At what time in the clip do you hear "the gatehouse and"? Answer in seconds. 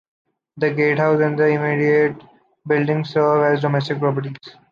0.57-1.37